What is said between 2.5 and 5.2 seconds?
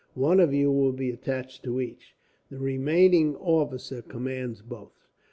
remaining officer commands both."